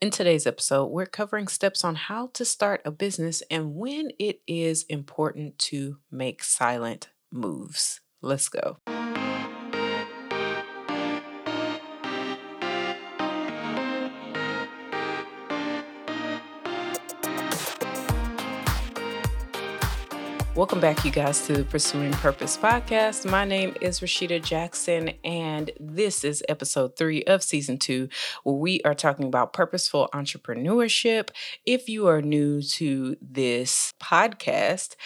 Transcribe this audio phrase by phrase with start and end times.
[0.00, 4.40] In today's episode, we're covering steps on how to start a business and when it
[4.46, 8.00] is important to make silent moves.
[8.22, 8.78] Let's go.
[20.60, 23.24] Welcome back, you guys, to the Pursuing Purpose podcast.
[23.24, 28.10] My name is Rashida Jackson, and this is episode three of season two,
[28.44, 31.30] where we are talking about purposeful entrepreneurship.
[31.64, 34.96] If you are new to this podcast,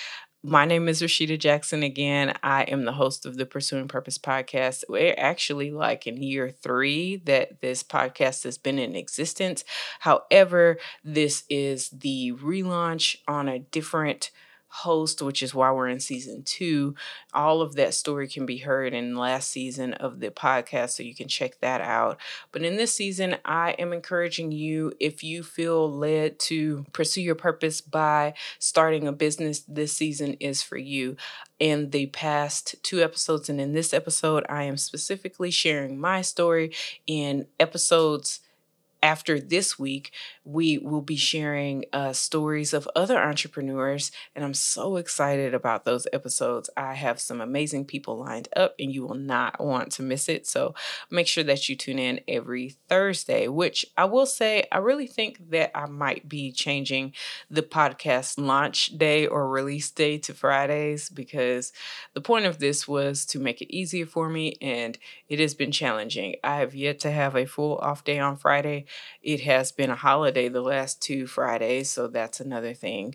[0.43, 2.35] my name is Rashida Jackson again.
[2.43, 4.83] I am the host of the Pursuing Purpose podcast.
[4.89, 9.63] We're actually like in year three that this podcast has been in existence.
[10.01, 14.33] However, this is the relaunch on a different
[14.75, 16.95] host, which is why we're in season two.
[17.33, 21.15] All of that story can be heard in last season of the podcast, so you
[21.15, 22.19] can check that out.
[22.51, 27.37] But in this season, I am encouraging you if you feel led to pursue your
[27.37, 31.17] purpose by starting a business, this season is for you.
[31.61, 36.73] In the past two episodes, and in this episode, I am specifically sharing my story.
[37.07, 38.41] In episodes
[39.05, 40.13] after this week,
[40.45, 46.07] we will be sharing uh, stories of other entrepreneurs, and I'm so excited about those
[46.11, 46.71] episodes.
[46.75, 50.47] I have some amazing people lined up, and you will not want to miss it.
[50.47, 50.75] So
[51.11, 55.51] make sure that you tune in every Thursday, which I will say, I really think
[55.51, 57.13] that I might be changing
[57.51, 61.75] the podcast launch day or release day to Fridays because
[62.15, 64.97] the point of this was to make it easier for me, and
[65.29, 66.37] it has been challenging.
[66.43, 68.87] I have yet to have a full off day on Friday
[69.23, 73.15] it has been a holiday the last two Fridays, so that's another thing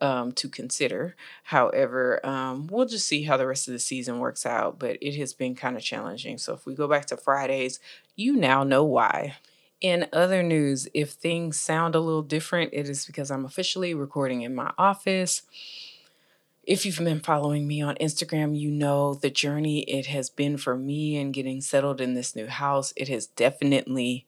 [0.00, 1.16] um, to consider.
[1.44, 5.16] However, um, we'll just see how the rest of the season works out, but it
[5.16, 6.38] has been kind of challenging.
[6.38, 7.80] So if we go back to Fridays,
[8.16, 9.36] you now know why.
[9.80, 14.42] In other news, if things sound a little different, it is because I'm officially recording
[14.42, 15.42] in my office.
[16.64, 20.76] If you've been following me on Instagram, you know the journey it has been for
[20.76, 22.92] me in getting settled in this new house.
[22.96, 24.26] It has definitely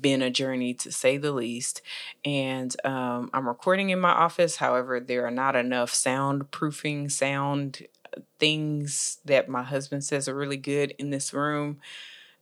[0.00, 1.82] been a journey to say the least.
[2.24, 4.56] And um, I'm recording in my office.
[4.56, 7.86] However, there are not enough soundproofing sound
[8.16, 11.78] uh, things that my husband says are really good in this room.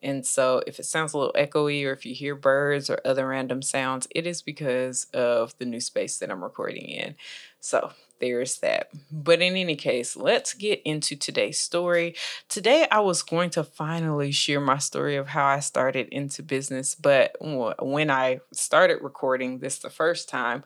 [0.01, 3.27] And so, if it sounds a little echoey or if you hear birds or other
[3.27, 7.17] random sounds, it is because of the new space that I'm recording in.
[7.61, 8.89] So, there's that.
[9.11, 12.17] But in any case, let's get into today's story.
[12.49, 16.95] Today, I was going to finally share my story of how I started into business,
[16.95, 20.65] but when I started recording this the first time,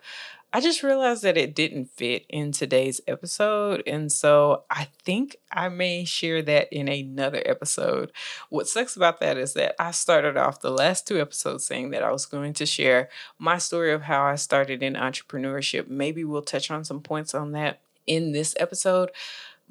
[0.53, 3.83] I just realized that it didn't fit in today's episode.
[3.87, 8.13] And so I think I may share that in another episode.
[8.51, 12.03] What sucks about that is that I started off the last two episodes saying that
[12.03, 13.09] I was going to share
[13.39, 15.89] my story of how I started in entrepreneurship.
[15.89, 19.11] Maybe we'll touch on some points on that in this episode.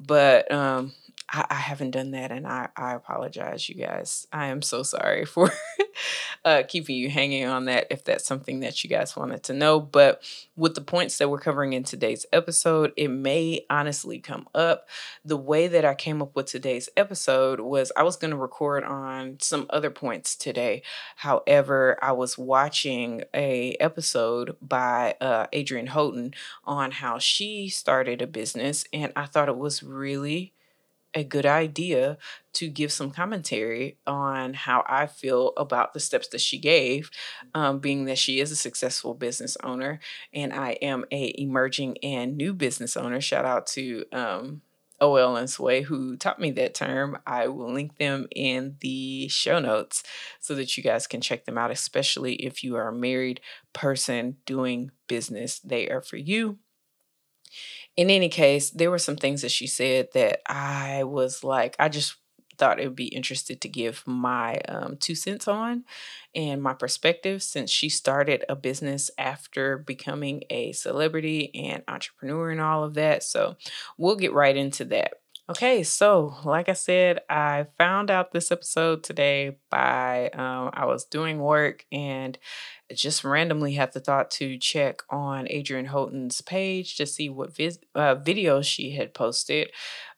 [0.04, 0.94] But um,
[1.32, 4.26] I, I haven't done that, and I, I apologize, you guys.
[4.32, 5.50] I am so sorry for
[6.44, 9.80] uh, keeping you hanging on that if that's something that you guys wanted to know.
[9.80, 10.22] But
[10.56, 14.88] with the points that we're covering in today's episode, it may honestly come up.
[15.24, 18.84] The way that I came up with today's episode was I was going to record
[18.84, 20.82] on some other points today.
[21.16, 28.26] However, I was watching a episode by uh, Adrienne Houghton on how she started a
[28.26, 30.52] business, and I thought it was really
[31.14, 32.18] a good idea
[32.54, 37.10] to give some commentary on how I feel about the steps that she gave,
[37.54, 40.00] um, being that she is a successful business owner
[40.32, 43.20] and I am a emerging and new business owner.
[43.20, 44.62] Shout out to um,
[45.00, 47.18] OL and Sway who taught me that term.
[47.26, 50.02] I will link them in the show notes
[50.40, 53.40] so that you guys can check them out, especially if you are a married
[53.72, 55.58] person doing business.
[55.58, 56.58] They are for you
[57.96, 61.88] in any case, there were some things that she said that I was like, I
[61.88, 62.16] just
[62.58, 65.84] thought it would be interested to give my um, two cents on
[66.34, 72.60] and my perspective since she started a business after becoming a celebrity and entrepreneur and
[72.60, 73.22] all of that.
[73.22, 73.56] So
[73.98, 75.14] we'll get right into that.
[75.50, 81.04] Okay, so like I said, I found out this episode today by um, I was
[81.04, 82.38] doing work and
[82.94, 87.80] just randomly had the thought to check on Adrienne Houghton's page to see what vis-
[87.94, 89.72] uh, videos she had posted.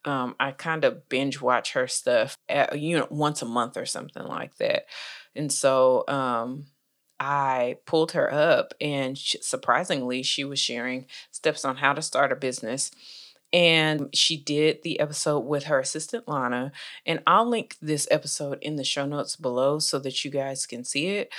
[0.04, 3.86] Um, I kind of binge watch her stuff at, you know once a month or
[3.86, 4.84] something like that,
[5.34, 6.66] and so um,
[7.18, 12.30] I pulled her up, and she, surprisingly, she was sharing steps on how to start
[12.30, 12.90] a business.
[13.54, 16.72] And she did the episode with her assistant Lana.
[17.06, 20.82] And I'll link this episode in the show notes below so that you guys can
[20.82, 21.32] see it.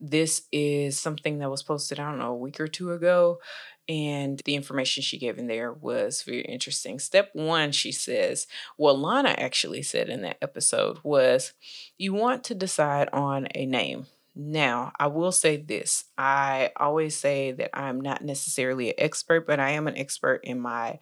[0.00, 3.40] This is something that was posted, I don't know, a week or two ago.
[3.86, 6.98] And the information she gave in there was very interesting.
[6.98, 8.46] Step one, she says,
[8.78, 11.52] well, Lana actually said in that episode was
[11.98, 14.06] you want to decide on a name.
[14.34, 19.60] Now, I will say this I always say that I'm not necessarily an expert, but
[19.60, 20.98] I am an expert in my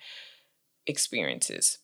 [0.86, 1.78] experiences.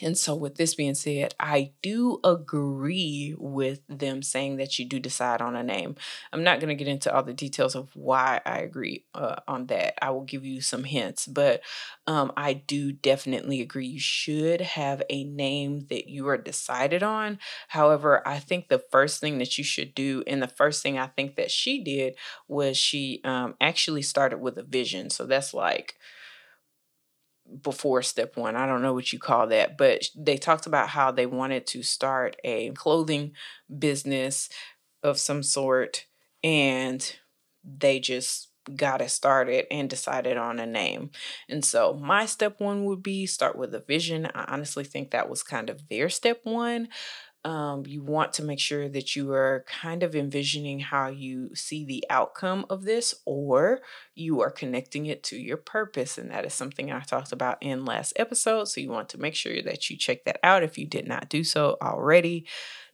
[0.00, 4.98] And so, with this being said, I do agree with them saying that you do
[4.98, 5.96] decide on a name.
[6.32, 9.66] I'm not going to get into all the details of why I agree uh, on
[9.66, 10.02] that.
[10.02, 11.60] I will give you some hints, but
[12.06, 17.38] um, I do definitely agree you should have a name that you are decided on.
[17.68, 21.08] However, I think the first thing that you should do, and the first thing I
[21.08, 22.14] think that she did,
[22.48, 25.10] was she um, actually started with a vision.
[25.10, 25.96] So, that's like,
[27.62, 28.56] before step one.
[28.56, 31.82] I don't know what you call that, but they talked about how they wanted to
[31.82, 33.32] start a clothing
[33.78, 34.48] business
[35.02, 36.06] of some sort
[36.42, 37.16] and
[37.64, 41.10] they just got it started and decided on a name.
[41.48, 44.30] And so my step one would be start with a vision.
[44.34, 46.88] I honestly think that was kind of their step one
[47.44, 51.84] um, you want to make sure that you are kind of envisioning how you see
[51.84, 53.80] the outcome of this, or
[54.14, 56.18] you are connecting it to your purpose.
[56.18, 58.68] And that is something I talked about in last episode.
[58.68, 61.28] So you want to make sure that you check that out if you did not
[61.28, 62.46] do so already.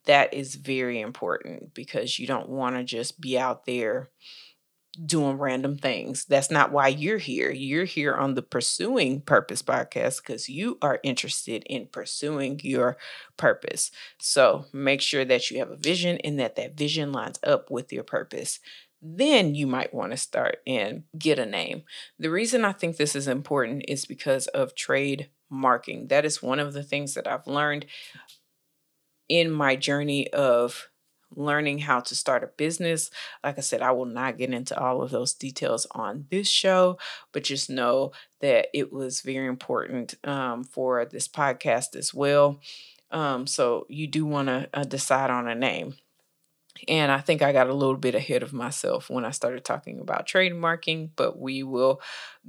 [0.07, 4.09] That is very important because you don't want to just be out there
[5.05, 6.25] doing random things.
[6.25, 7.51] That's not why you're here.
[7.51, 12.97] You're here on the Pursuing Purpose podcast because you are interested in pursuing your
[13.37, 13.91] purpose.
[14.19, 17.93] So make sure that you have a vision and that that vision lines up with
[17.93, 18.61] your purpose.
[19.01, 21.85] Then you might want to start and get a name.
[22.19, 26.09] The reason I think this is important is because of trade marking.
[26.09, 27.87] That is one of the things that I've learned
[29.29, 30.88] in my journey of
[31.35, 33.11] learning how to start a business.
[33.45, 36.99] Like I said, I will not get into all of those details on this show,
[37.33, 42.61] but just know that it was very important um, for this podcast as well.
[43.11, 45.95] Um, so you do want to uh, decide on a name.
[46.87, 49.99] And I think I got a little bit ahead of myself when I started talking
[50.01, 52.01] about trademarking, but we will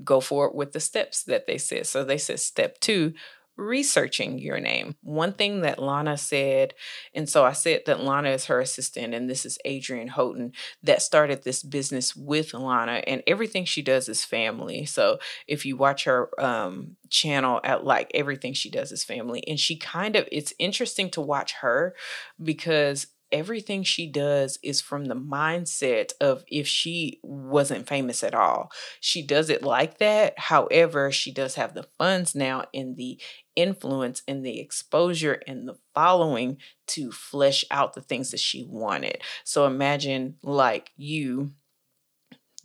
[0.04, 1.88] go forward with the steps that they said.
[1.88, 3.14] So they said step two,
[3.60, 4.96] researching your name.
[5.02, 6.74] One thing that Lana said,
[7.14, 10.54] and so I said that Lana is her assistant, and this is Adrienne Houghton
[10.84, 14.86] that started this business with Lana, and everything she does is family.
[14.86, 19.60] So if you watch her um, channel at like everything she does is family, and
[19.60, 21.96] she kind of, it's interesting to watch her
[22.42, 28.72] because everything she does is from the mindset of if she wasn't famous at all.
[29.00, 30.38] She does it like that.
[30.38, 33.22] However, she does have the funds now and the
[33.56, 39.22] influence and the exposure and the following to flesh out the things that she wanted.
[39.44, 41.52] So imagine like you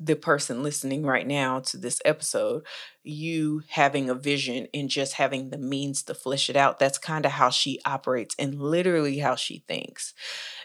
[0.01, 2.65] the person listening right now to this episode,
[3.03, 6.79] you having a vision and just having the means to flesh it out.
[6.79, 10.13] That's kind of how she operates and literally how she thinks.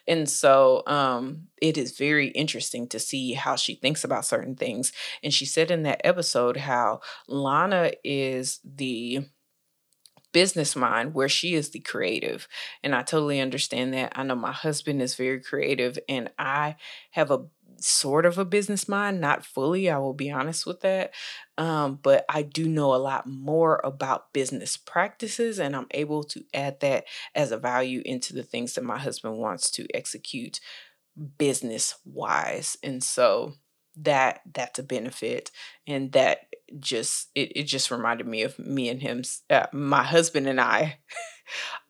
[0.07, 4.91] And so um, it is very interesting to see how she thinks about certain things.
[5.23, 9.25] And she said in that episode how Lana is the
[10.31, 12.47] business mind where she is the creative.
[12.83, 14.13] And I totally understand that.
[14.15, 16.75] I know my husband is very creative and I
[17.11, 17.45] have a
[17.83, 21.13] sort of a business mind, not fully, I will be honest with that.
[21.57, 26.43] Um, but I do know a lot more about business practices, and I'm able to
[26.53, 27.05] add that
[27.35, 30.59] as a value into the things that my husband wants to execute
[31.37, 32.77] business wise.
[32.83, 33.53] And so
[34.01, 35.51] that that's a benefit
[35.85, 36.45] and that
[36.79, 40.97] just it, it just reminded me of me and him uh, my husband and i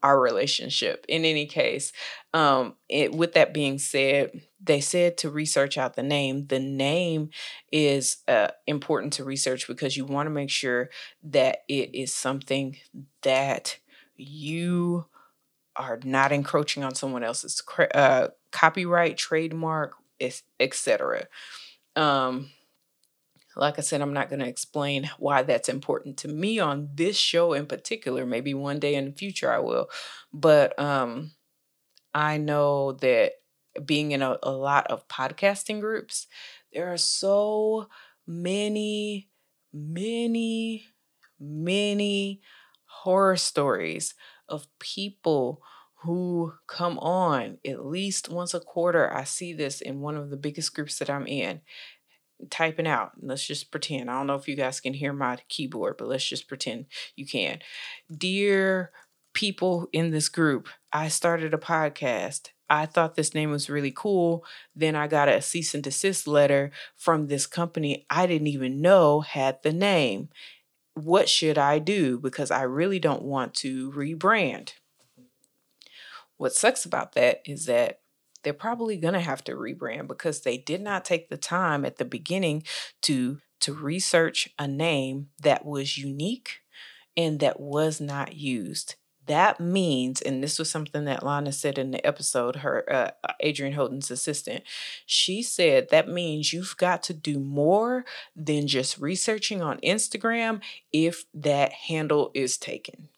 [0.03, 1.91] our relationship in any case.
[2.33, 6.47] Um it, with that being said they said to research out the name.
[6.47, 7.29] The name
[7.71, 10.89] is uh, important to research because you want to make sure
[11.23, 12.75] that it is something
[13.21, 13.77] that
[14.17, 15.05] you
[15.75, 17.63] are not encroaching on someone else's
[17.95, 19.95] uh, copyright trademark
[20.59, 21.25] etc
[21.95, 22.49] um,
[23.59, 27.17] like I said, I'm not going to explain why that's important to me on this
[27.17, 28.25] show in particular.
[28.25, 29.89] Maybe one day in the future I will.
[30.33, 31.31] But um,
[32.13, 33.33] I know that
[33.85, 36.27] being in a, a lot of podcasting groups,
[36.73, 37.87] there are so
[38.25, 39.29] many,
[39.73, 40.85] many,
[41.39, 42.41] many
[42.85, 44.15] horror stories
[44.47, 45.61] of people
[46.03, 49.13] who come on at least once a quarter.
[49.13, 51.61] I see this in one of the biggest groups that I'm in.
[52.49, 53.11] Typing out.
[53.21, 54.09] Let's just pretend.
[54.09, 57.25] I don't know if you guys can hear my keyboard, but let's just pretend you
[57.25, 57.59] can.
[58.15, 58.91] Dear
[59.33, 62.49] people in this group, I started a podcast.
[62.69, 64.45] I thought this name was really cool.
[64.75, 69.21] Then I got a cease and desist letter from this company I didn't even know
[69.21, 70.29] had the name.
[70.93, 72.19] What should I do?
[72.19, 74.73] Because I really don't want to rebrand.
[76.37, 77.99] What sucks about that is that
[78.43, 81.97] they're probably going to have to rebrand because they did not take the time at
[81.97, 82.63] the beginning
[83.01, 86.61] to to research a name that was unique
[87.17, 88.95] and that was not used
[89.29, 93.33] that means, and this was something that Lana said in the episode, her uh, uh,
[93.45, 94.63] Adrienne Houghton's assistant,
[95.05, 98.05] she said that means you've got to do more
[98.35, 103.09] than just researching on Instagram if that handle is taken.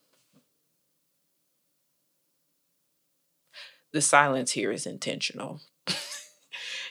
[3.93, 5.62] The silence here is intentional.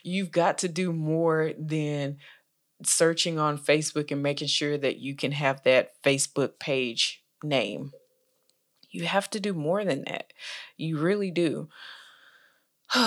[0.03, 2.19] you've got to do more than
[2.85, 7.93] searching on Facebook and making sure that you can have that Facebook page name
[8.91, 10.33] you have to do more than that.
[10.77, 11.69] You really do.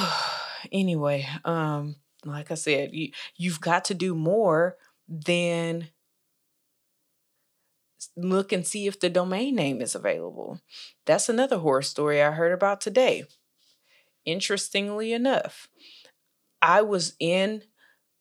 [0.72, 1.96] anyway, um,
[2.26, 5.90] like I said, you you've got to do more than
[8.16, 10.62] look and see if the domain name is available.
[11.06, 13.24] That's another horror story I heard about today.
[14.26, 15.68] Interestingly enough,
[16.62, 17.64] I was in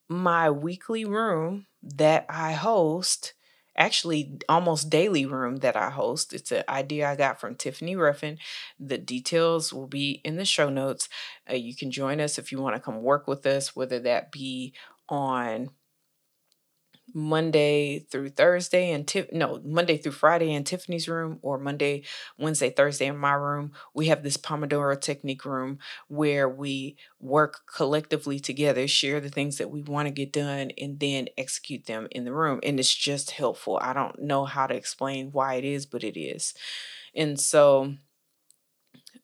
[0.08, 3.34] my weekly room that I host
[3.76, 6.32] actually almost daily room that I host.
[6.34, 8.38] It's an idea I got from Tiffany Ruffin.
[8.80, 11.08] The details will be in the show notes.
[11.50, 14.32] Uh, you can join us if you want to come work with us, whether that
[14.32, 14.74] be
[15.08, 15.70] on
[17.14, 22.04] Monday through Thursday and Tiff no Monday through Friday in Tiffany's room or Monday,
[22.38, 23.72] Wednesday, Thursday in my room.
[23.94, 25.78] We have this Pomodoro technique room
[26.08, 30.98] where we work collectively together, share the things that we want to get done, and
[31.00, 32.60] then execute them in the room.
[32.62, 33.78] And it's just helpful.
[33.82, 36.54] I don't know how to explain why it is, but it is.
[37.14, 37.94] And so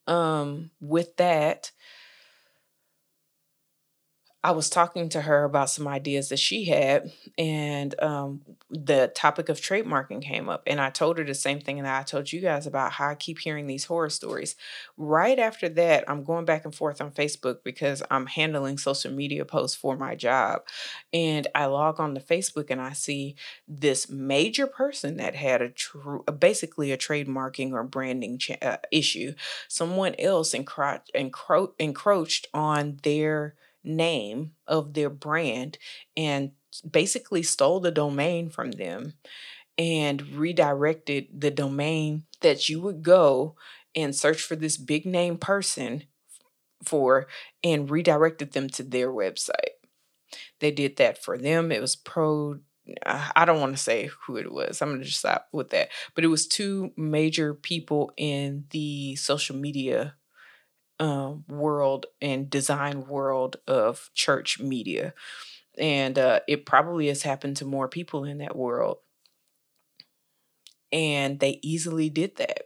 [0.07, 1.71] um with that,
[4.45, 9.49] I was talking to her about some ideas that she had, and um, the topic
[9.49, 10.63] of trademarking came up.
[10.65, 13.17] And I told her the same thing that I told you guys about how I
[13.17, 14.55] keep hearing these horror stories.
[14.97, 19.45] Right after that, I'm going back and forth on Facebook because I'm handling social media
[19.45, 20.63] posts for my job.
[21.13, 23.35] And I log on to Facebook and I see
[23.67, 29.35] this major person that had a true, basically a trademarking or branding ch- uh, issue.
[29.69, 33.55] Someone else encro- encro- encroached on their
[33.85, 35.79] name of their brand
[36.17, 36.53] and
[36.89, 39.15] basically stole the domain from them
[39.77, 43.57] and redirected the domain that you would go
[43.95, 46.05] and search for this big name person
[46.85, 47.27] for
[47.65, 49.79] and redirected them to their website.
[50.61, 51.73] They did that for them.
[51.73, 52.61] It was pro
[53.05, 54.81] uh, I don't want to say who it was.
[54.81, 55.91] I'm going to just stop with that.
[56.15, 60.15] But it was two major people in the social media
[61.01, 65.15] um, world and design world of church media.
[65.79, 68.99] And uh, it probably has happened to more people in that world.
[70.93, 72.63] And they easily did that.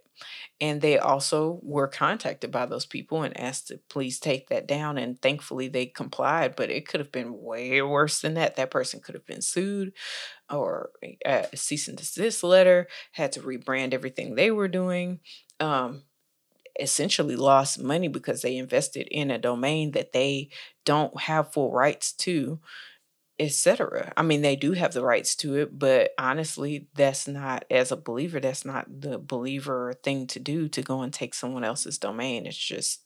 [0.60, 4.96] And they also were contacted by those people and asked to please take that down.
[4.96, 8.54] And thankfully they complied, but it could have been way worse than that.
[8.54, 9.92] That person could have been sued
[10.50, 10.90] or
[11.26, 15.20] uh, a cease and desist letter, had to rebrand everything they were doing.
[15.60, 16.02] Um,
[16.79, 20.49] essentially lost money because they invested in a domain that they
[20.85, 22.59] don't have full rights to
[23.38, 27.91] etc i mean they do have the rights to it but honestly that's not as
[27.91, 31.99] a believer that's not the believer thing to do to go and take someone else's
[31.99, 32.47] domain.
[32.47, 33.02] It's just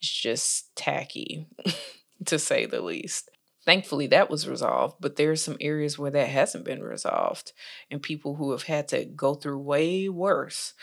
[0.00, 1.46] it's just tacky
[2.26, 3.30] to say the least
[3.64, 7.52] thankfully that was resolved but there are some areas where that hasn't been resolved
[7.90, 10.74] and people who have had to go through way worse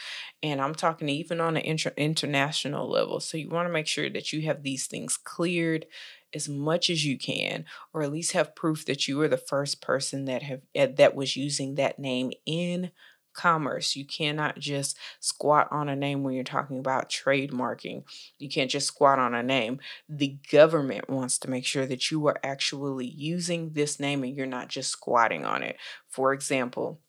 [0.43, 3.19] and i'm talking even on an inter- international level.
[3.19, 5.85] So you want to make sure that you have these things cleared
[6.33, 9.81] as much as you can or at least have proof that you were the first
[9.81, 12.91] person that have eh, that was using that name in
[13.39, 13.95] commerce.
[13.95, 18.03] You cannot just squat on a name when you're talking about trademarking.
[18.37, 19.79] You can't just squat on a name.
[20.09, 24.45] The government wants to make sure that you are actually using this name and you're
[24.45, 25.77] not just squatting on it.
[26.07, 26.99] For example,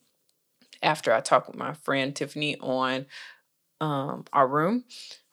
[0.82, 3.06] after I talked with my friend Tiffany on
[3.80, 4.84] um, our room,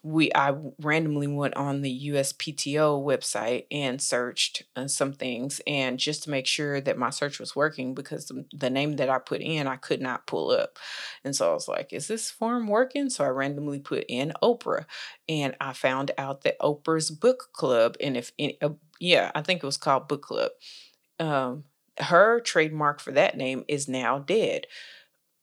[0.07, 6.23] we I randomly went on the USPTO website and searched uh, some things and just
[6.23, 9.41] to make sure that my search was working because the, the, name that I put
[9.41, 10.79] in I could not pull up.
[11.25, 13.09] And so I was like, is this form working?
[13.09, 14.85] So I randomly put in Oprah
[15.27, 18.69] and I found out that Oprah's book club and if uh,
[19.01, 20.51] yeah, I think it was called book club.
[21.19, 21.65] Um,
[21.99, 24.67] her trademark for that name is now dead.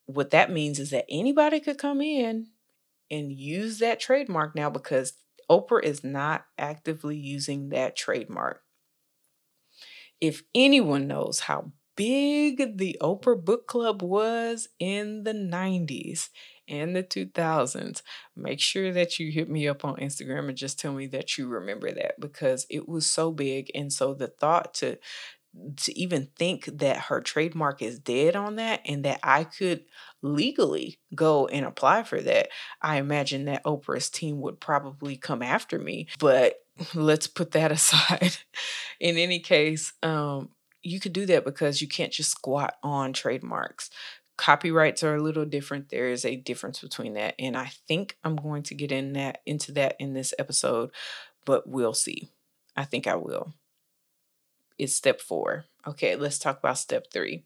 [0.07, 2.47] What that means is that anybody could come in
[3.11, 5.15] and use that trademark now because
[5.51, 8.63] Oprah is not actively using that trademark.
[10.21, 16.31] If anyone knows how big the Oprah Book Club was in the 90s
[16.67, 18.03] and the 2000s,
[18.35, 21.47] make sure that you hit me up on Instagram and just tell me that you
[21.47, 23.71] remember that because it was so big.
[23.75, 24.99] And so the thought to
[25.77, 29.85] to even think that her trademark is dead on that and that I could
[30.25, 32.49] legally go and apply for that,
[32.81, 36.09] I imagine that Oprah's team would probably come after me.
[36.19, 36.57] But
[36.95, 38.39] let's put that aside.
[38.99, 40.51] In any case, um,
[40.83, 43.91] you could do that because you can't just squat on trademarks.
[44.37, 45.91] Copyrights are a little different.
[45.91, 47.35] There is a difference between that.
[47.39, 50.91] And I think I'm going to get in that into that in this episode,
[51.45, 52.31] but we'll see.
[52.77, 53.55] I think I will.
[54.77, 55.67] It's step four.
[55.87, 57.45] Okay, let's talk about step three.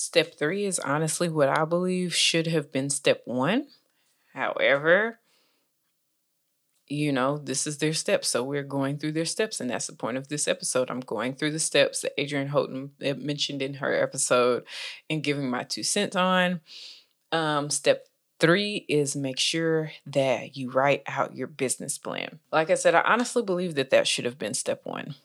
[0.00, 3.66] Step three is honestly what I believe should have been step one.
[4.32, 5.20] However,
[6.88, 8.30] you know, this is their steps.
[8.30, 9.60] So we're going through their steps.
[9.60, 10.90] And that's the point of this episode.
[10.90, 14.64] I'm going through the steps that Adrienne Houghton eh, mentioned in her episode
[15.10, 16.62] and giving my two cents on.
[17.30, 18.06] Um, step
[18.38, 22.38] three is make sure that you write out your business plan.
[22.50, 25.16] Like I said, I honestly believe that that should have been step one.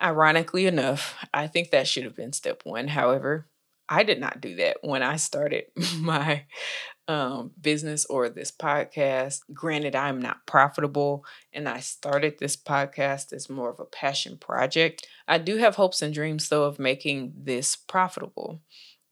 [0.00, 2.86] Ironically enough, I think that should have been step one.
[2.88, 3.48] However,
[3.88, 5.64] I did not do that when I started
[5.98, 6.44] my
[7.08, 9.40] um, business or this podcast.
[9.52, 15.06] Granted, I'm not profitable, and I started this podcast as more of a passion project.
[15.26, 18.60] I do have hopes and dreams, though, of making this profitable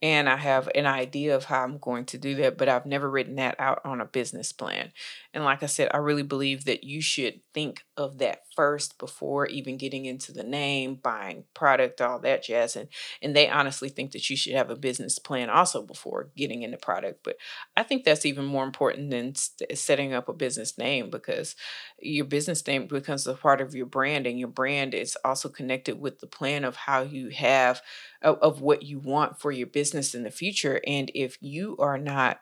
[0.01, 3.09] and I have an idea of how I'm going to do that, but I've never
[3.09, 4.91] written that out on a business plan.
[5.33, 9.47] And like I said, I really believe that you should think of that first before
[9.47, 12.75] even getting into the name, buying product, all that jazz.
[12.75, 12.89] And
[13.23, 16.77] and they honestly think that you should have a business plan also before getting into
[16.77, 17.21] product.
[17.23, 17.37] But
[17.75, 21.55] I think that's even more important than st- setting up a business name because
[21.99, 25.99] your business name becomes a part of your brand, and your brand is also connected
[25.99, 27.81] with the plan of how you have
[28.21, 30.81] of, of what you want for your business in the future.
[30.85, 32.39] And if you are not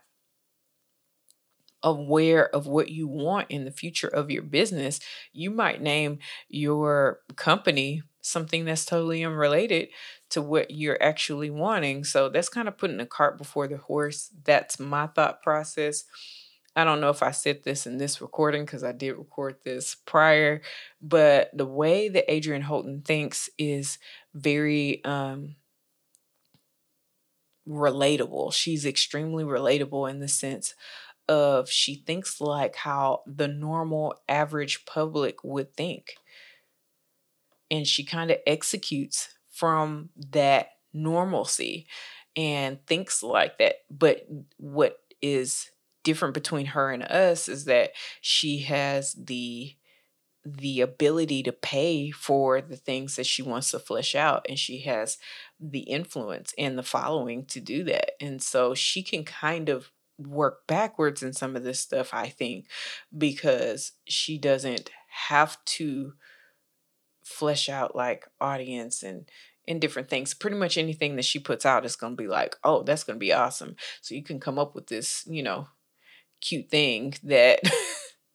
[1.84, 5.00] aware of what you want in the future of your business,
[5.32, 9.90] you might name your company something that's totally unrelated
[10.32, 12.04] to what you're actually wanting.
[12.04, 14.32] So that's kind of putting the cart before the horse.
[14.44, 16.06] That's my thought process.
[16.76, 19.96] I don't know if I said this in this recording because I did record this
[19.96, 20.62] prior,
[21.02, 23.98] but the way that Adrienne Houghton thinks is
[24.34, 25.56] very um
[27.68, 28.54] relatable.
[28.54, 30.74] She's extremely relatable in the sense
[31.28, 36.16] of she thinks like how the normal average public would think.
[37.72, 41.88] And she kind of executes from that normalcy
[42.36, 43.78] and thinks like that.
[43.90, 45.72] But what is
[46.04, 49.76] different between her and us is that she has the
[50.46, 54.82] the ability to pay for the things that she wants to flesh out and she
[54.82, 55.18] has
[55.60, 58.12] the influence and the following to do that.
[58.22, 62.68] And so she can kind of work backwards in some of this stuff i think
[63.18, 66.14] because she doesn't have to
[67.26, 69.30] flesh out like audience and
[69.68, 70.36] and different things.
[70.36, 73.16] Pretty much anything that she puts out is going to be like oh that's going
[73.18, 73.76] to be awesome.
[74.02, 75.68] So you can come up with this you know
[76.40, 77.60] cute thing that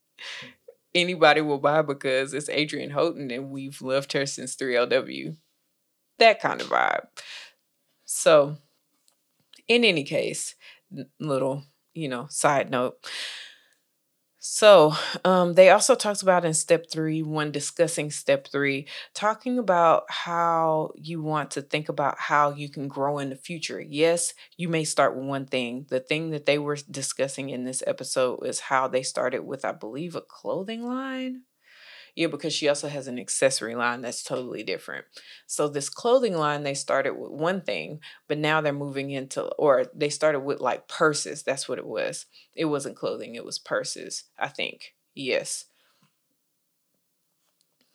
[0.94, 5.36] anybody will buy because it's Adrienne Houghton and we've loved her since 3LW.
[6.20, 7.06] That kind of vibe.
[8.04, 8.56] So,
[9.68, 10.54] in any case,
[11.18, 12.96] little, you know, side note.
[14.42, 14.94] So,
[15.26, 20.92] um, they also talked about in step three, when discussing step three, talking about how
[20.96, 23.80] you want to think about how you can grow in the future.
[23.82, 25.84] Yes, you may start with one thing.
[25.90, 29.72] The thing that they were discussing in this episode is how they started with, I
[29.72, 31.42] believe, a clothing line.
[32.20, 35.06] Yeah, because she also has an accessory line that's totally different.
[35.46, 39.86] So this clothing line, they started with one thing, but now they're moving into, or
[39.94, 41.42] they started with like purses.
[41.42, 42.26] That's what it was.
[42.54, 44.94] It wasn't clothing, it was purses, I think.
[45.14, 45.64] Yes.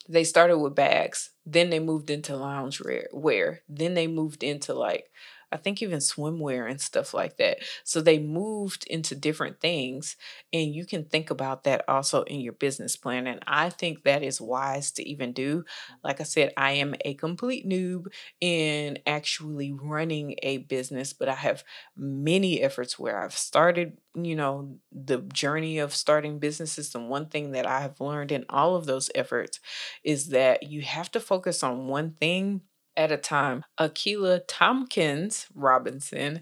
[0.09, 5.11] They started with bags, then they moved into lounge wear, then they moved into like
[5.55, 7.59] I think even swimwear and stuff like that.
[7.83, 10.17] So they moved into different things.
[10.53, 13.27] And you can think about that also in your business plan.
[13.27, 15.63] And I think that is wise to even do.
[16.03, 18.07] Like I said, I am a complete noob
[18.41, 21.63] in actually running a business, but I have
[21.95, 26.93] many efforts where I've started, you know, the journey of starting businesses.
[26.95, 29.59] And one thing that I have learned in all of those efforts
[30.03, 32.61] is that you have to focus on one thing
[32.97, 33.63] at a time.
[33.79, 36.41] Akila Tompkins Robinson,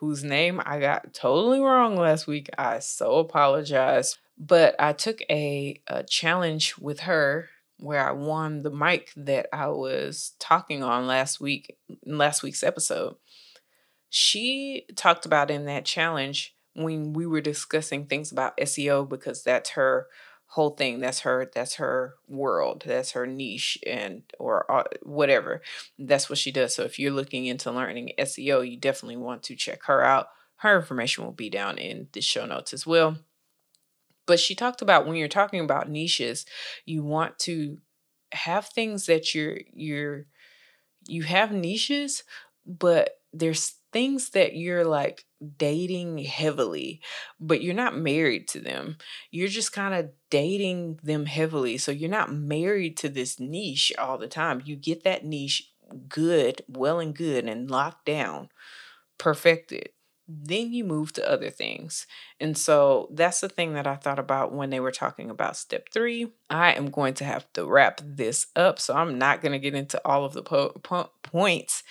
[0.00, 2.50] whose name I got totally wrong last week.
[2.58, 4.18] I so apologize.
[4.36, 9.68] But I took a, a challenge with her where I won the mic that I
[9.68, 13.16] was talking on last week, last week's episode.
[14.10, 19.70] She talked about in that challenge when we were discussing things about SEO because that's
[19.70, 20.06] her
[20.54, 25.60] whole thing that's her that's her world that's her niche and or uh, whatever
[25.98, 26.72] that's what she does.
[26.76, 30.28] So if you're looking into learning seo you definitely want to check her out.
[30.58, 33.16] Her information will be down in the show notes as well.
[34.26, 36.46] But she talked about when you're talking about niches
[36.86, 37.78] you want to
[38.30, 40.26] have things that you're you're
[41.08, 42.22] you have niches
[42.64, 45.24] but there's things that you're like
[45.56, 47.00] dating heavily,
[47.40, 48.96] but you're not married to them.
[49.30, 51.78] You're just kind of dating them heavily.
[51.78, 54.62] So you're not married to this niche all the time.
[54.64, 55.70] You get that niche
[56.08, 58.48] good, well and good, and locked down,
[59.18, 59.90] perfected.
[60.26, 62.06] Then you move to other things.
[62.40, 65.88] And so that's the thing that I thought about when they were talking about step
[65.92, 66.32] three.
[66.48, 68.78] I am going to have to wrap this up.
[68.78, 71.82] So I'm not going to get into all of the po- po- points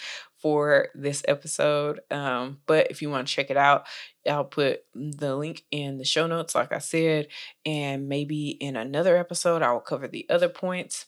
[0.43, 2.01] for this episode.
[2.11, 3.85] Um, but if you want to check it out,
[4.29, 7.29] I'll put the link in the show notes, like I said,
[7.65, 11.05] and maybe in another episode, I will cover the other points.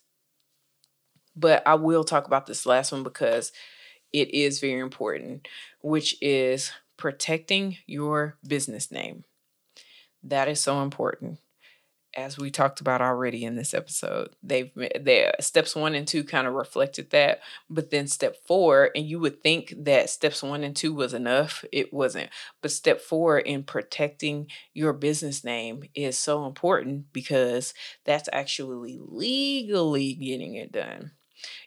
[1.36, 3.52] But I will talk about this last one because
[4.14, 5.50] it is very important,
[5.82, 9.26] which is protecting your business name.
[10.24, 11.40] That is so important
[12.16, 16.48] as we talked about already in this episode, they've their steps one and two kind
[16.48, 20.76] of reflected that, but then step four, and you would think that steps one and
[20.76, 22.30] two was enough, it wasn't.
[22.62, 27.74] But step four in protecting your business name is so important because
[28.06, 31.12] that's actually legally getting it done.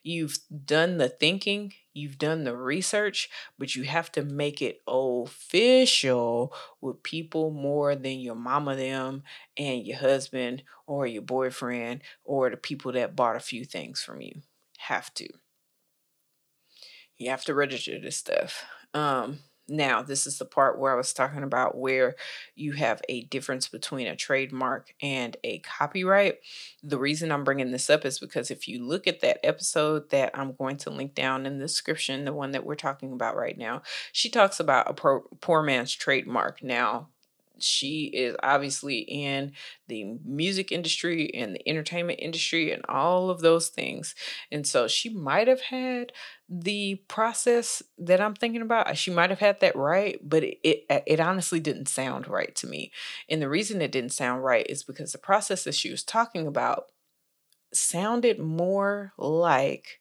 [0.02, 6.52] You've done the thinking, you've done the research, but you have to make it official
[6.80, 9.22] with people more than your mama them
[9.56, 14.20] and your husband or your boyfriend or the people that bought a few things from
[14.20, 14.42] you.
[14.78, 15.28] Have to.
[17.16, 18.64] You have to register this stuff.
[18.94, 22.16] Um now, this is the part where I was talking about where
[22.54, 26.38] you have a difference between a trademark and a copyright.
[26.82, 30.30] The reason I'm bringing this up is because if you look at that episode that
[30.32, 33.58] I'm going to link down in the description, the one that we're talking about right
[33.58, 36.62] now, she talks about a poor man's trademark.
[36.62, 37.08] Now,
[37.60, 39.52] she is obviously in
[39.88, 44.14] the music industry and the entertainment industry and all of those things.
[44.50, 46.12] And so she might have had
[46.48, 48.88] the process that I'm thinking about.
[48.88, 52.28] Uh, she might have had that right, but it, it uh, it honestly didn't sound
[52.28, 52.92] right to me.
[53.28, 56.46] And the reason it didn't sound right is because the process that she was talking
[56.46, 56.86] about
[57.72, 60.00] sounded more like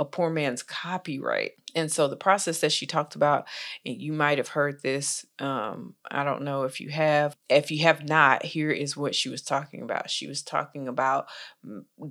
[0.00, 1.52] a poor man's copyright.
[1.76, 3.46] And so the process that she talked about,
[3.84, 5.24] and you might have heard this.
[5.38, 7.36] Um, I don't know if you have.
[7.48, 10.10] If you have not, here is what she was talking about.
[10.10, 11.28] She was talking about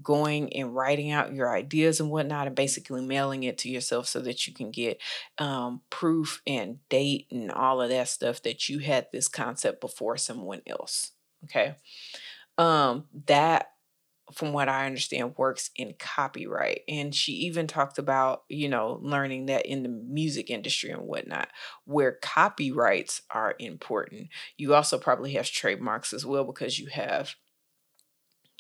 [0.02, 4.22] going and writing out your ideas and whatnot, and basically mailing it to yourself so
[4.22, 5.02] that you can get
[5.40, 10.16] um, proof and date and all of that stuff that you had this concept before
[10.16, 11.12] someone else.
[11.46, 11.76] Okay.
[12.58, 13.72] Um, that
[14.34, 16.82] from what I understand, works in copyright.
[16.88, 21.50] And she even talked about, you know, learning that in the music industry and whatnot,
[21.86, 24.30] where copyrights are important.
[24.58, 27.36] You also probably have trademarks as well because you have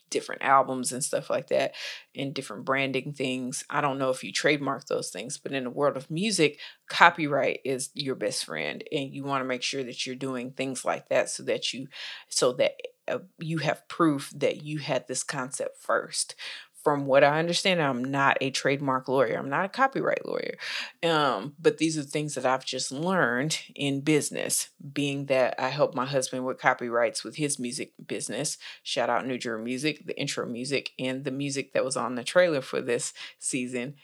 [0.09, 1.75] different albums and stuff like that
[2.15, 3.63] and different branding things.
[3.69, 7.59] I don't know if you trademark those things, but in the world of music, copyright
[7.63, 11.09] is your best friend and you want to make sure that you're doing things like
[11.09, 11.87] that so that you
[12.27, 12.73] so that
[13.09, 16.35] uh, you have proof that you had this concept first
[16.83, 19.37] from what I understand, I'm not a trademark lawyer.
[19.37, 20.55] I'm not a copyright lawyer.
[21.03, 25.93] Um, but these are things that I've just learned in business, being that I help
[25.93, 28.57] my husband with copyrights with his music business.
[28.81, 32.23] Shout out New Jersey Music, the intro music, and the music that was on the
[32.23, 33.95] trailer for this season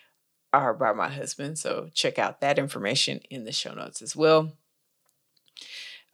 [0.52, 1.58] are by my husband.
[1.58, 4.54] So check out that information in the show notes as well.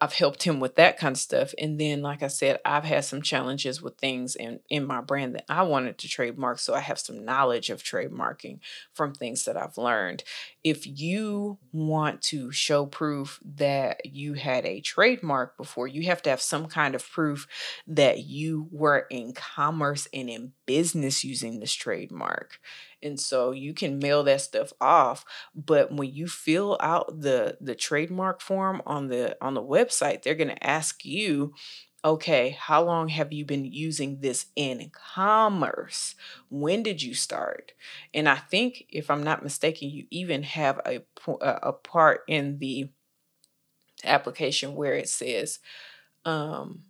[0.03, 1.53] I've helped him with that kind of stuff.
[1.59, 5.35] And then, like I said, I've had some challenges with things in, in my brand
[5.35, 6.57] that I wanted to trademark.
[6.57, 8.59] So I have some knowledge of trademarking
[8.93, 10.23] from things that I've learned.
[10.63, 16.29] If you want to show proof that you had a trademark before, you have to
[16.29, 17.47] have some kind of proof
[17.87, 22.59] that you were in commerce and in business using this trademark.
[23.01, 27.73] And so you can mail that stuff off, but when you fill out the the
[27.75, 31.53] trademark form on the on the website, they're going to ask you
[32.03, 36.15] okay, how long have you been using this in commerce?
[36.49, 37.73] When did you start?
[38.13, 41.01] And I think, if I'm not mistaken, you even have a,
[41.41, 42.89] a part in the
[44.03, 45.59] application where it says,
[46.25, 46.83] um,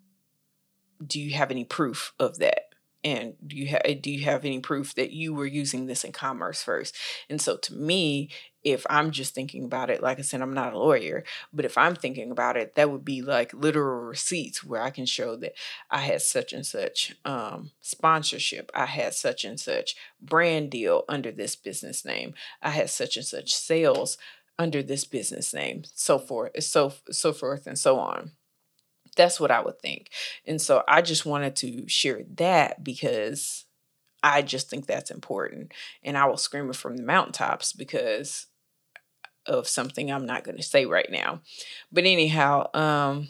[1.06, 2.71] do you have any proof of that?
[3.04, 6.12] and do you have do you have any proof that you were using this in
[6.12, 6.95] commerce first
[7.30, 8.30] and so to me
[8.63, 11.78] if i'm just thinking about it like i said i'm not a lawyer but if
[11.78, 15.54] i'm thinking about it that would be like literal receipts where i can show that
[15.89, 21.32] i had such and such um, sponsorship i had such and such brand deal under
[21.32, 24.17] this business name i had such and such sales
[24.60, 28.32] under this business name so forth so so forth and so on
[29.15, 30.10] that's what I would think.
[30.45, 33.65] And so I just wanted to share that because
[34.24, 35.74] I just think that's important.
[36.04, 38.47] And I will scream it from the mountaintops because
[39.45, 41.41] of something I'm not going to say right now.
[41.91, 43.30] But anyhow, um,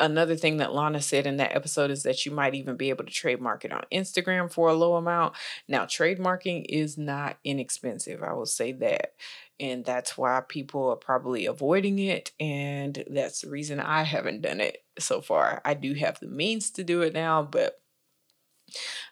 [0.00, 3.04] another thing that Lana said in that episode is that you might even be able
[3.04, 5.34] to trademark it on Instagram for a low amount.
[5.66, 8.22] Now, trademarking is not inexpensive.
[8.22, 9.14] I will say that
[9.60, 14.60] and that's why people are probably avoiding it and that's the reason I haven't done
[14.60, 15.60] it so far.
[15.64, 17.80] I do have the means to do it now, but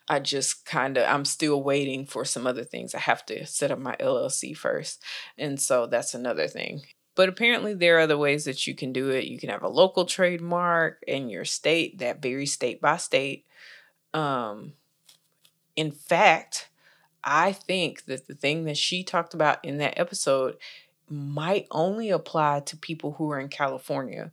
[0.07, 2.95] I just kind of I'm still waiting for some other things.
[2.95, 5.03] I have to set up my LLC first.
[5.37, 6.83] And so that's another thing.
[7.15, 9.25] But apparently there are other ways that you can do it.
[9.25, 13.45] You can have a local trademark in your state that varies state by state.
[14.13, 14.73] Um
[15.75, 16.69] in fact,
[17.23, 20.57] I think that the thing that she talked about in that episode
[21.09, 24.31] might only apply to people who are in California.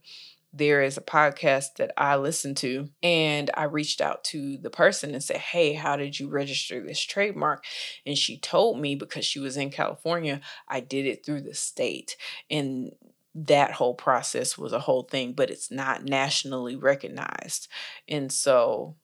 [0.56, 5.12] There is a podcast that I listened to, and I reached out to the person
[5.12, 7.64] and said, Hey, how did you register this trademark?
[8.06, 12.16] And she told me because she was in California, I did it through the state.
[12.48, 12.92] And
[13.34, 17.68] that whole process was a whole thing, but it's not nationally recognized.
[18.08, 18.94] And so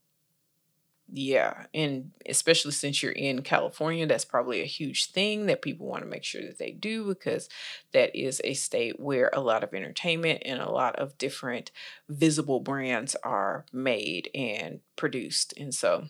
[1.13, 6.03] yeah and especially since you're in california that's probably a huge thing that people want
[6.03, 7.49] to make sure that they do because
[7.93, 11.71] that is a state where a lot of entertainment and a lot of different
[12.09, 16.05] visible brands are made and produced and so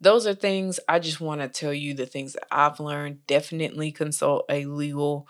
[0.00, 3.92] those are things i just want to tell you the things that i've learned definitely
[3.92, 5.28] consult a legal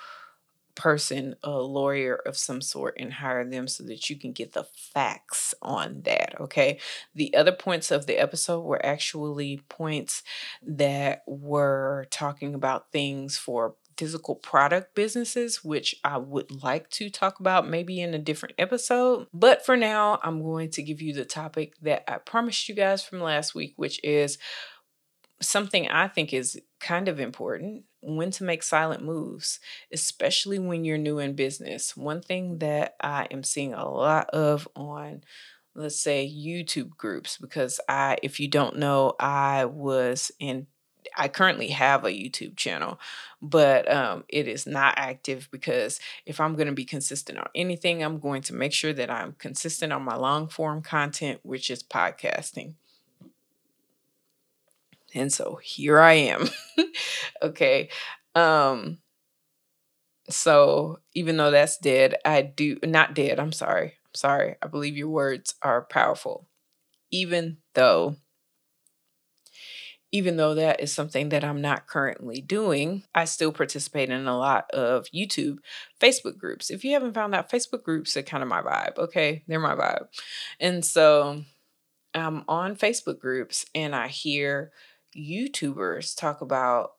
[0.81, 4.65] person, a lawyer of some sort, and hire them so that you can get the
[4.65, 6.41] facts on that.
[6.41, 6.81] Okay.
[7.15, 10.23] The other points of the episode were actually points
[10.63, 17.41] that were talking about things for physical product businesses, which I would like to talk
[17.41, 19.27] about maybe in a different episode.
[19.35, 23.05] But for now, I'm going to give you the topic that I promised you guys
[23.05, 24.39] from last week, which is
[25.43, 29.61] something I think is kind of important when to make silent moves,
[29.93, 31.97] especially when you're new in business.
[31.97, 35.23] One thing that I am seeing a lot of on
[35.75, 40.67] let's say YouTube groups because I if you don't know, I was in
[41.17, 43.01] I currently have a YouTube channel,
[43.41, 48.03] but um, it is not active because if I'm going to be consistent on anything,
[48.03, 51.83] I'm going to make sure that I'm consistent on my long form content, which is
[51.83, 52.75] podcasting.
[55.15, 56.49] And so here I am.
[57.43, 57.89] okay.
[58.35, 58.99] Um
[60.29, 63.41] so even though that's dead, I do not dead.
[63.41, 63.87] I'm sorry.
[63.87, 64.57] I'm sorry.
[64.63, 66.47] I believe your words are powerful.
[67.11, 68.17] Even though
[70.13, 74.37] even though that is something that I'm not currently doing, I still participate in a
[74.37, 75.59] lot of YouTube,
[76.01, 76.71] Facebook groups.
[76.71, 78.99] If you haven't found out, Facebook groups are kind of my vibe.
[78.99, 80.09] Okay, they're my vibe.
[80.59, 81.45] And so
[82.13, 84.73] I'm on Facebook groups and I hear
[85.17, 86.93] YouTubers talk about,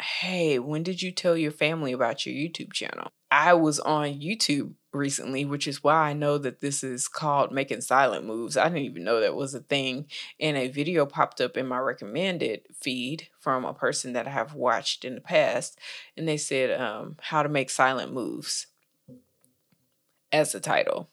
[0.00, 3.08] hey, when did you tell your family about your YouTube channel?
[3.30, 7.80] I was on YouTube recently, which is why I know that this is called making
[7.80, 8.56] silent moves.
[8.56, 10.06] I didn't even know that was a thing.
[10.38, 14.54] And a video popped up in my recommended feed from a person that I have
[14.54, 15.78] watched in the past.
[16.16, 18.66] And they said, um, how to make silent moves
[20.30, 21.11] as the title.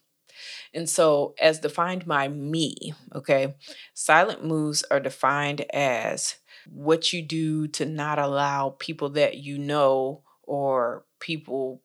[0.73, 3.55] And so, as defined by me, okay,
[3.93, 6.35] silent moves are defined as
[6.69, 11.81] what you do to not allow people that you know or people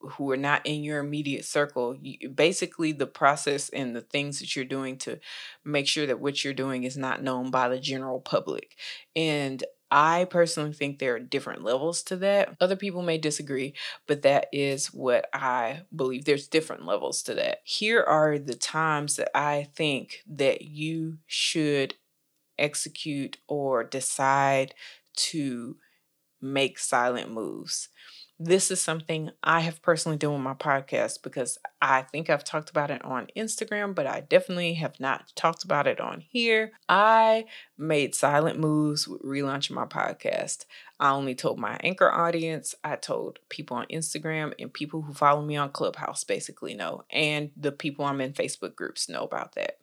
[0.00, 4.56] who are not in your immediate circle you, basically the process and the things that
[4.56, 5.18] you're doing to
[5.64, 8.76] make sure that what you're doing is not known by the general public.
[9.14, 9.62] And
[9.94, 12.56] I personally think there are different levels to that.
[12.60, 13.74] Other people may disagree,
[14.06, 16.24] but that is what I believe.
[16.24, 17.58] There's different levels to that.
[17.64, 21.94] Here are the times that I think that you should
[22.58, 24.74] execute or decide
[25.16, 25.76] to
[26.40, 27.88] make silent moves.
[28.44, 32.70] This is something I have personally done with my podcast because I think I've talked
[32.70, 36.72] about it on Instagram, but I definitely have not talked about it on here.
[36.88, 37.46] I
[37.78, 40.64] made silent moves with relaunching my podcast.
[40.98, 45.42] I only told my anchor audience, I told people on Instagram, and people who follow
[45.42, 49.78] me on Clubhouse basically know, and the people I'm in Facebook groups know about that.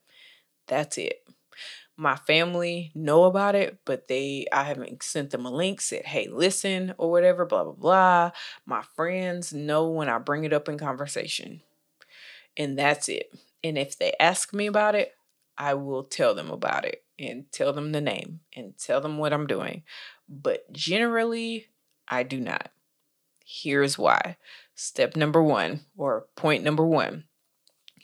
[0.67, 1.23] That's it
[1.99, 6.29] my family know about it, but they I haven't sent them a link, said, hey,
[6.31, 8.31] listen, or whatever, blah, blah, blah.
[8.65, 11.61] My friends know when I bring it up in conversation.
[12.55, 13.33] And that's it.
[13.65, 15.13] And if they ask me about it,
[15.57, 19.33] I will tell them about it and tell them the name and tell them what
[19.33, 19.83] I'm doing.
[20.29, 21.67] But generally,
[22.07, 22.71] I do not.
[23.45, 24.37] Here's why.
[24.73, 27.25] Step number one, or point number one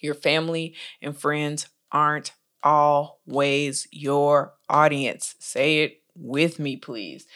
[0.01, 2.31] your family and friends aren't
[2.65, 5.35] always your audience.
[5.39, 7.27] Say it with me, please.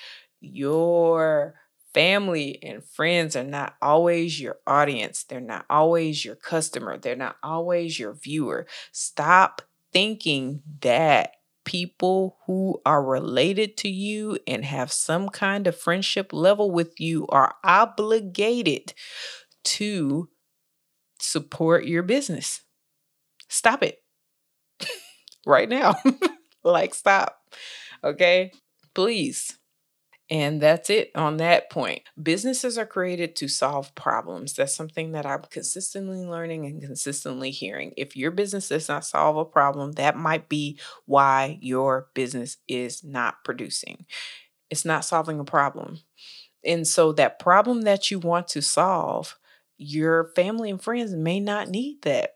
[0.41, 1.55] Your
[1.93, 5.23] family and friends are not always your audience.
[5.23, 6.97] They're not always your customer.
[6.97, 8.67] They're not always your viewer.
[8.91, 9.61] Stop
[9.93, 11.33] thinking that
[11.65, 17.27] people who are related to you and have some kind of friendship level with you
[17.29, 18.93] are obligated
[19.63, 20.29] to
[21.19, 22.61] support your business.
[23.49, 23.99] Stop it
[25.45, 25.95] right now.
[26.63, 27.37] like, stop.
[28.03, 28.51] Okay.
[28.93, 29.57] Please.
[30.31, 32.03] And that's it on that point.
[32.21, 34.53] Businesses are created to solve problems.
[34.53, 37.93] That's something that I'm consistently learning and consistently hearing.
[37.97, 43.03] If your business does not solve a problem, that might be why your business is
[43.03, 44.05] not producing.
[44.69, 45.99] It's not solving a problem.
[46.63, 49.37] And so, that problem that you want to solve,
[49.77, 52.35] your family and friends may not need that.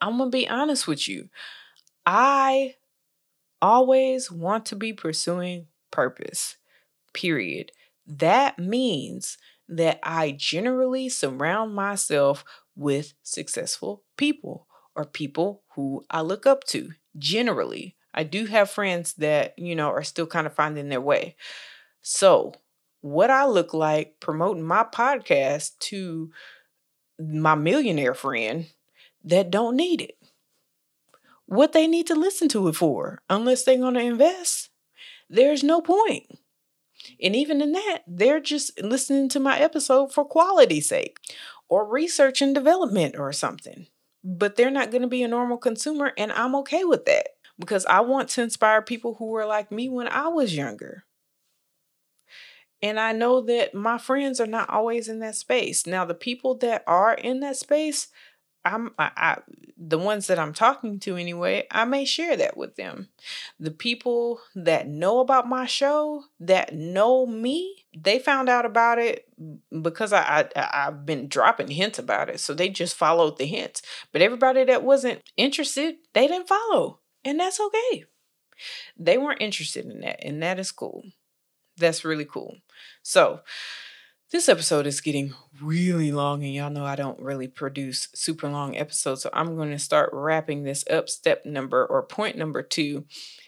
[0.00, 1.28] I'm going to be honest with you.
[2.06, 2.76] I
[3.62, 6.56] always want to be pursuing purpose,
[7.12, 7.72] period.
[8.06, 9.38] That means
[9.68, 12.44] that I generally surround myself
[12.76, 16.90] with successful people or people who I look up to.
[17.18, 21.36] Generally, I do have friends that, you know, are still kind of finding their way.
[22.02, 22.54] So,
[23.00, 26.30] what I look like promoting my podcast to
[27.18, 28.66] my millionaire friend
[29.24, 30.16] that don't need it
[31.46, 34.70] what they need to listen to it for unless they're going to invest.
[35.28, 36.26] There's no point.
[37.20, 41.18] And even in that, they're just listening to my episode for quality's sake
[41.68, 43.86] or research and development or something.
[44.22, 47.28] But they're not going to be a normal consumer, and I'm okay with that
[47.58, 51.04] because I want to inspire people who were like me when I was younger.
[52.80, 55.86] And I know that my friends are not always in that space.
[55.86, 58.08] Now, the people that are in that space,
[58.64, 59.38] I'm I, I,
[59.76, 63.08] the ones that I'm talking to anyway, I may share that with them.
[63.58, 69.28] The people that know about my show, that know me, they found out about it
[69.82, 73.82] because I, I I've been dropping hints about it, so they just followed the hints.
[74.12, 78.04] But everybody that wasn't interested, they didn't follow, and that's okay.
[78.96, 81.04] They weren't interested in that, and that is cool.
[81.76, 82.56] That's really cool.
[83.02, 83.40] So,
[84.34, 88.76] this episode is getting really long, and y'all know I don't really produce super long
[88.76, 91.08] episodes, so I'm going to start wrapping this up.
[91.08, 93.04] Step number or point number two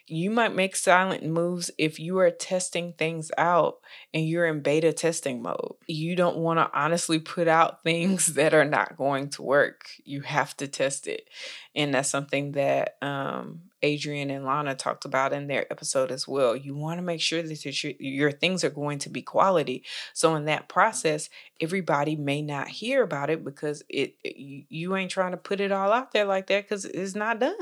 [0.09, 3.79] you might make silent moves if you are testing things out
[4.15, 5.75] and you're in beta testing mode.
[5.89, 9.89] You don't want to honestly put out things that are not going to work.
[10.05, 11.29] You have to test it.
[11.75, 16.57] And that's something that um, Adrienne and Lana talked about in their episode as well.
[16.57, 19.85] You want to make sure that your, your things are going to be quality.
[20.15, 21.29] So in that process,
[21.61, 25.93] everybody may not hear about it because it, you ain't trying to put it all
[25.93, 27.55] out there like that because it's not done.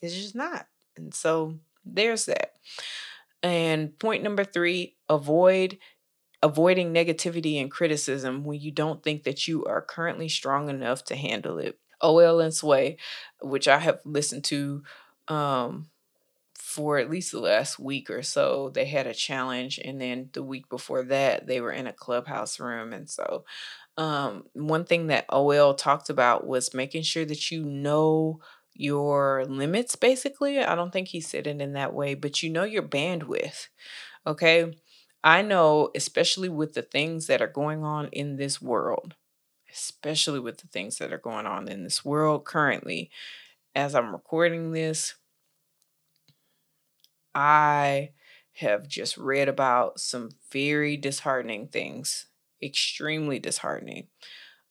[0.00, 0.66] It's just not.
[0.96, 2.54] And so there's that.
[3.42, 5.78] And point number 3, avoid
[6.42, 11.16] avoiding negativity and criticism when you don't think that you are currently strong enough to
[11.16, 11.78] handle it.
[12.00, 12.98] OL and Sway,
[13.40, 14.82] which I have listened to
[15.28, 15.88] um,
[16.58, 18.70] for at least the last week or so.
[18.70, 22.60] They had a challenge, and then the week before that, they were in a clubhouse
[22.60, 22.92] room.
[22.92, 23.44] And so,
[23.98, 28.40] um, one thing that OL talked about was making sure that you know
[28.74, 30.60] your limits, basically.
[30.60, 33.68] I don't think he said it in that way, but you know your bandwidth.
[34.26, 34.76] Okay.
[35.24, 39.14] I know, especially with the things that are going on in this world,
[39.72, 43.10] especially with the things that are going on in this world currently,
[43.76, 45.14] as I'm recording this,
[47.34, 48.10] I
[48.54, 52.26] have just read about some very disheartening things,
[52.62, 54.08] extremely disheartening,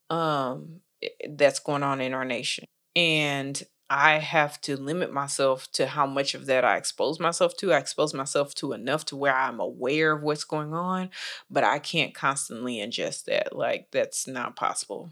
[0.10, 0.82] um,
[1.30, 2.66] that's going on in our nation.
[2.95, 7.74] And I have to limit myself to how much of that I expose myself to.
[7.74, 11.12] I expose myself to enough to where I'm aware of what's going on,
[11.49, 13.56] but I can't constantly ingest that.
[13.56, 15.12] Like that's not possible.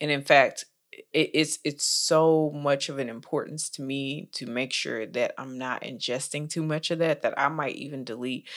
[0.00, 0.66] And in fact,
[1.12, 5.58] it, it's it's so much of an importance to me to make sure that I'm
[5.58, 8.48] not ingesting too much of that that I might even delete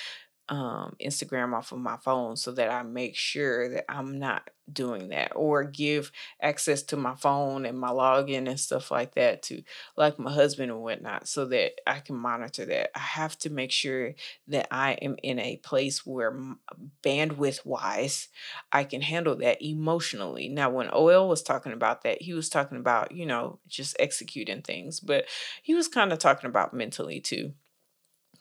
[0.49, 5.09] um, Instagram off of my phone so that I make sure that I'm not doing
[5.09, 9.61] that or give access to my phone and my login and stuff like that to
[9.95, 12.91] like my husband and whatnot so that I can monitor that.
[12.95, 14.13] I have to make sure
[14.49, 16.37] that I am in a place where
[17.03, 18.27] bandwidth wise
[18.71, 20.49] I can handle that emotionally.
[20.49, 24.61] Now, when OL was talking about that, he was talking about, you know, just executing
[24.61, 25.25] things, but
[25.61, 27.53] he was kind of talking about mentally too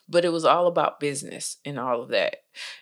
[0.09, 2.37] but it was all about business and all of that.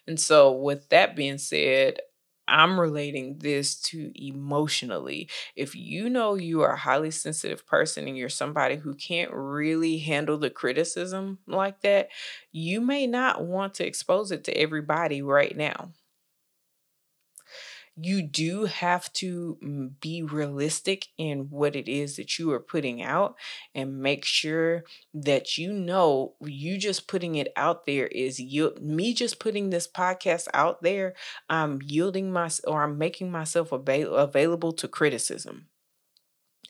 [0.07, 1.99] And so, with that being said,
[2.47, 5.31] I'm relating this to emotionally.
[5.57, 9.97] If you know you are a highly sensitive person and you're somebody who can't really
[9.99, 12.09] handle the criticism like that,
[12.53, 15.91] you may not want to expose it to everybody right now
[17.97, 23.03] you do have to mm, be realistic in what it is that you are putting
[23.03, 23.37] out
[23.75, 29.15] and make sure that you know you just putting it out there is you me
[29.15, 31.15] just putting this podcast out there
[31.49, 35.69] i'm yielding my or i'm making myself avail- available to criticism.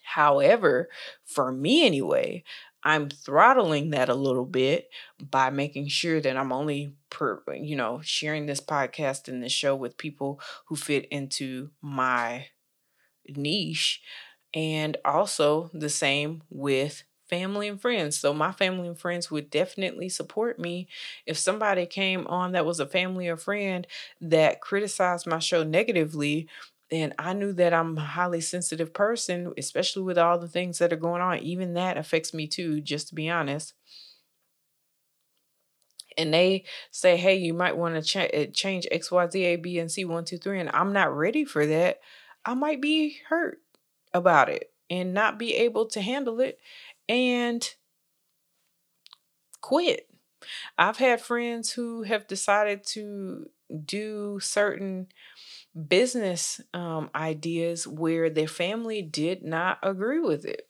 [0.04, 0.88] However
[1.24, 2.44] for me anyway
[2.84, 8.00] I'm throttling that a little bit by making sure that I'm only per, you know,
[8.02, 12.46] sharing this podcast and this show with people who fit into my
[13.28, 14.02] niche.
[14.54, 18.18] And also the same with family and friends.
[18.18, 20.88] So my family and friends would definitely support me
[21.26, 23.86] if somebody came on that was a family or friend
[24.20, 26.48] that criticized my show negatively
[26.94, 30.92] and I knew that I'm a highly sensitive person, especially with all the things that
[30.92, 31.38] are going on.
[31.40, 33.74] Even that affects me too, just to be honest.
[36.16, 39.80] And they say, hey, you might want to eh, change X, Y, Z, A, B,
[39.80, 41.98] and C, one, two, three, and I'm not ready for that.
[42.44, 43.58] I might be hurt
[44.12, 46.60] about it and not be able to handle it
[47.08, 47.68] and
[49.60, 50.08] quit.
[50.78, 53.50] I've had friends who have decided to
[53.84, 55.08] do certain
[55.74, 60.68] business um, ideas where their family did not agree with it.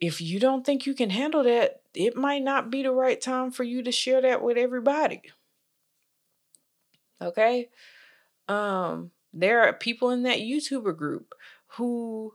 [0.00, 3.50] If you don't think you can handle that, it might not be the right time
[3.50, 5.22] for you to share that with everybody.
[7.20, 7.68] Okay?
[8.48, 11.34] Um, there are people in that YouTuber group
[11.76, 12.34] who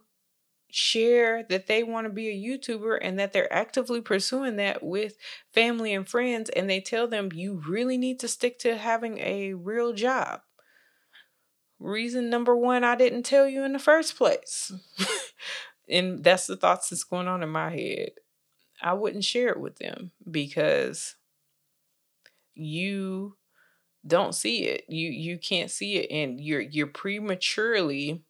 [0.69, 5.17] share that they want to be a YouTuber and that they're actively pursuing that with
[5.53, 9.53] family and friends, and they tell them you really need to stick to having a
[9.53, 10.41] real job.
[11.80, 14.71] Reason number one, I didn't tell you in the first place.
[15.89, 18.11] and that's the thoughts that's going on in my head.
[18.82, 21.15] I wouldn't share it with them because
[22.53, 23.36] you
[24.05, 24.84] don't see it.
[24.88, 28.23] You you can't see it and you're you're prematurely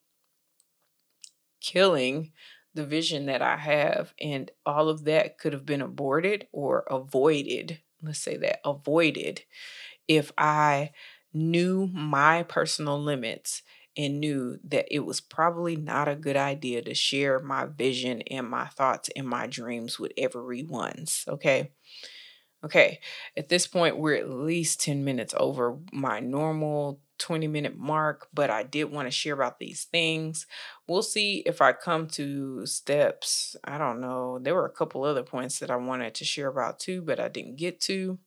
[1.62, 2.32] killing
[2.74, 7.80] the vision that I have and all of that could have been aborted or avoided.
[8.02, 9.44] Let's say that avoided
[10.08, 10.92] if I
[11.36, 13.62] knew my personal limits
[13.98, 18.50] and knew that it was probably not a good idea to share my vision and
[18.50, 21.24] my thoughts and my dreams with everyone's.
[21.28, 21.72] Okay.
[22.64, 23.00] Okay.
[23.38, 28.50] At this point, we're at least 10 minutes over my normal 20 minute mark, but
[28.50, 30.48] I did want to share about these things.
[30.88, 33.56] We'll see if I come to steps.
[33.64, 34.40] I don't know.
[34.42, 37.28] There were a couple other points that I wanted to share about too, but I
[37.30, 38.18] didn't get to.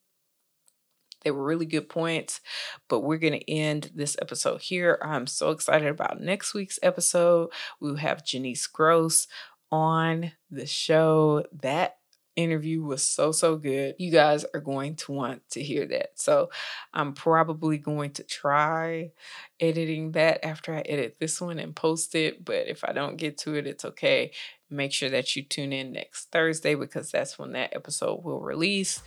[1.23, 2.41] They were really good points,
[2.89, 4.99] but we're going to end this episode here.
[5.03, 7.51] I'm so excited about next week's episode.
[7.81, 9.27] We will have Janice Gross
[9.71, 11.45] on the show.
[11.61, 11.99] That
[12.39, 13.97] interview was so, so good.
[13.99, 16.11] You guys are going to want to hear that.
[16.15, 16.51] So
[16.95, 19.11] I'm probably going to try
[19.59, 22.45] editing that after I edit this one and post it.
[22.45, 24.31] But if I don't get to it, it's okay.
[24.71, 29.03] Make sure that you tune in next Thursday because that's when that episode will release.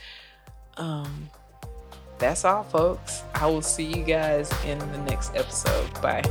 [0.76, 1.30] Um,
[2.22, 3.24] that's all, folks.
[3.34, 5.92] I will see you guys in the next episode.
[6.02, 6.24] Bye.